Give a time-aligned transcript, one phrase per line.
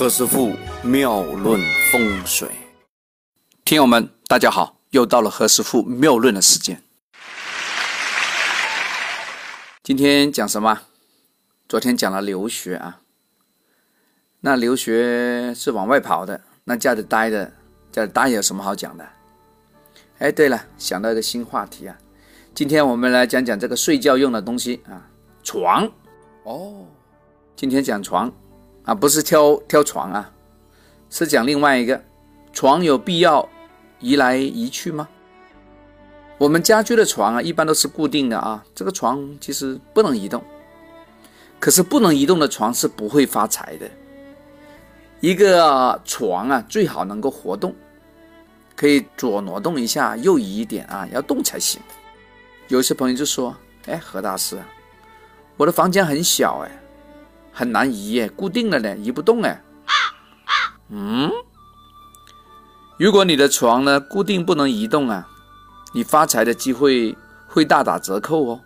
[0.00, 1.60] 何师傅妙论
[1.92, 2.48] 风水，
[3.66, 6.82] 听友们大家好，又到了何师傅妙论的时间。
[9.82, 10.80] 今天讲什么？
[11.68, 13.02] 昨天讲了留学啊，
[14.40, 17.52] 那留学是往外跑的，那家里待的，
[17.92, 19.06] 家里待有什么好讲的？
[20.18, 21.94] 哎，对了，想到一个新话题啊，
[22.54, 25.10] 今天我们来讲讲这个睡觉用的东西啊，
[25.42, 25.86] 床。
[26.44, 26.86] 哦，
[27.54, 28.32] 今天讲床。
[28.84, 30.30] 啊，不是挑挑床啊，
[31.10, 32.02] 是讲另外一个
[32.52, 33.48] 床有必要
[34.00, 35.08] 移来移去吗？
[36.38, 38.64] 我们家居的床啊，一般都是固定的啊。
[38.74, 40.42] 这个床其实不能移动，
[41.58, 43.88] 可是不能移动的床是不会发财的。
[45.20, 47.74] 一个床啊，最好能够活动，
[48.74, 51.78] 可以左挪动一下，右移一点啊，要动才行。
[52.68, 53.54] 有些朋友就说
[53.84, 54.58] ：“哎，何大师，
[55.58, 56.70] 我的房间很小哎。”
[57.52, 59.62] 很难移耶，固定了呢，移不动哎。
[60.88, 61.30] 嗯，
[62.98, 65.28] 如果你的床呢固定不能移动啊，
[65.92, 68.60] 你发财的机会会大打折扣哦。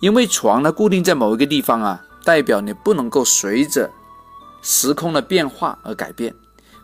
[0.00, 3.90] 因为床呢固定在某一个地方啊，代表你不能够随着
[4.60, 6.34] 时空的变化而改变，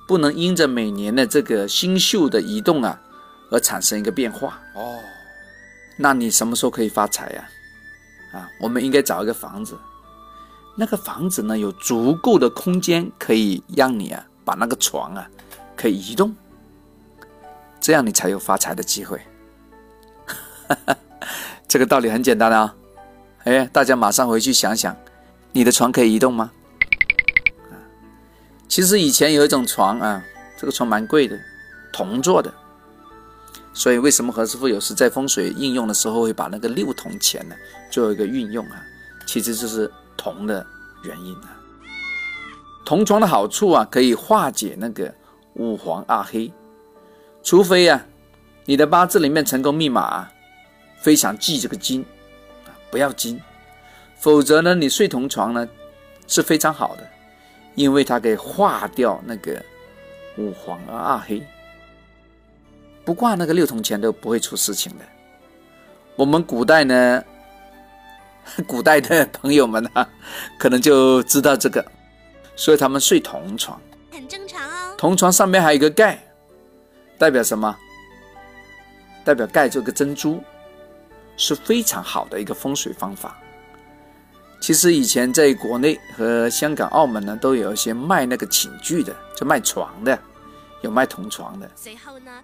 [0.07, 3.01] 不能因着每年的这个星宿的移动啊
[3.51, 4.99] 而产生一个变化哦。
[5.97, 7.49] 那你什么时候可以发财呀？
[8.33, 9.77] 啊，我们应该找一个房子。
[10.81, 15.29] 那个房子呢，有足够的空间可以让你啊，把那个床啊，
[15.75, 16.33] 可以移动，
[17.81, 19.21] 这样你才有发财的机会。
[21.67, 22.77] 这个道理很简单啊，
[23.43, 24.97] 哎，大家马上回去想想，
[25.51, 26.53] 你的床可以移动吗？
[27.73, 27.75] 啊
[28.69, 30.25] 其实以前有一种床啊，
[30.57, 31.37] 这个床蛮贵的，
[31.93, 32.55] 铜做的，
[33.75, 37.57] 所以为什么何师傅有时在风水应用的时候会把那个六铜钱呢
[37.91, 38.81] 做一个运用啊？
[39.27, 39.91] 其实就是。
[40.33, 40.65] 铜的
[41.03, 41.57] 原因啊，
[42.85, 45.13] 铜床的好处啊，可以化解那个
[45.55, 46.53] 五黄二黑。
[47.43, 48.05] 除非啊，
[48.67, 50.29] 你的八字里面成功密码
[50.99, 52.05] 非常忌这个金
[52.67, 53.41] 啊，不要金，
[54.17, 55.67] 否则呢，你睡铜床呢
[56.27, 57.09] 是非常好的，
[57.75, 59.65] 因为它可以化掉那个
[60.37, 61.43] 五黄二黑，
[63.03, 65.05] 不挂那个六铜钱都不会出事情的。
[66.17, 67.25] 我们古代呢。
[68.67, 70.09] 古代的朋友们啊，
[70.59, 71.85] 可能就知道这个，
[72.57, 73.81] 所以他们睡同床，
[74.11, 74.95] 很正常哦。
[74.99, 76.19] 同床上面还有一个盖，
[77.17, 77.77] 代表什么？
[79.25, 80.43] 代表盖这个珍珠，
[81.37, 83.39] 是非常好的一个风水方法。
[84.61, 90.19] 其实以前在国内和香港、澳门呢，都有一些卖那个寝具的，就卖床的，
[90.83, 91.71] 有卖同床的。
[91.77, 92.43] 随后呢，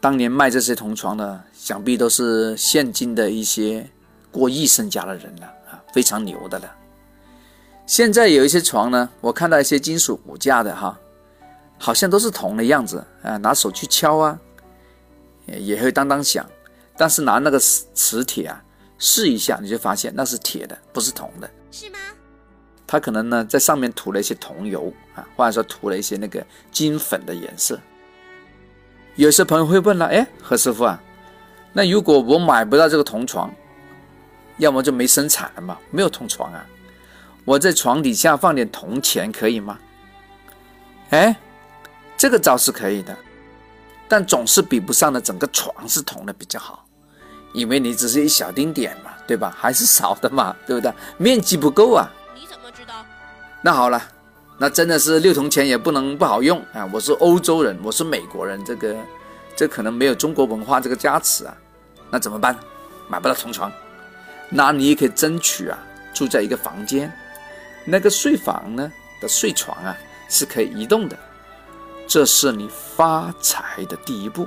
[0.00, 3.90] 当年卖这些同床的，想必都是现今的一些。
[4.34, 6.68] 过亿身家的人了啊，非常牛的了。
[7.86, 10.98] 现在有一些床呢，我看到一些金属骨架的哈，
[11.78, 14.36] 好像都是铜的样子啊，拿手去敲啊，
[15.46, 16.44] 也会当当响。
[16.96, 18.60] 但是拿那个磁磁铁啊
[18.98, 21.48] 试一下，你就发现那是铁的，不是铜的。
[21.70, 21.98] 是吗？
[22.88, 27.78] 他可能呢在上面涂了一些铜油啊，或者说涂了一些那个金粉的颜色。
[29.14, 31.00] 有些朋友会问了，哎，何师傅啊，
[31.72, 33.48] 那如果我买不到这个铜床？
[34.58, 36.64] 要么就没生产了嘛，没有铜床啊，
[37.44, 39.78] 我在床底下放点铜钱可以吗？
[41.10, 41.36] 哎，
[42.16, 43.16] 这个招是可以的，
[44.08, 46.84] 但总是比不上的整个床是铜的比较好，
[47.52, 49.54] 因为你只是一小丁点嘛，对吧？
[49.58, 50.92] 还是少的嘛，对不对？
[51.18, 52.08] 面积不够啊。
[52.34, 53.04] 你怎么知道？
[53.60, 54.02] 那好了，
[54.58, 56.88] 那真的是六铜钱也不能不好用啊！
[56.92, 58.96] 我是欧洲人，我是美国人，这个
[59.56, 61.56] 这可能没有中国文化这个加持啊，
[62.10, 62.56] 那怎么办？
[63.08, 63.70] 买不到铜床。
[64.56, 65.76] 那你也可以争取啊，
[66.14, 67.12] 住在一个房间，
[67.84, 69.96] 那个睡房呢的睡床啊
[70.28, 71.18] 是可以移动的，
[72.06, 74.46] 这是你发财的第一步。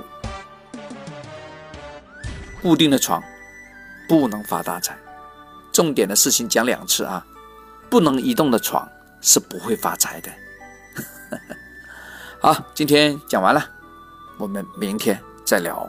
[2.62, 3.22] 固定的床
[4.08, 4.96] 不能发大财，
[5.70, 7.22] 重点的事情讲两次啊，
[7.90, 8.90] 不能移动的床
[9.20, 10.30] 是不会发财的。
[12.40, 13.62] 好，今天讲完了，
[14.38, 15.88] 我们明天再聊。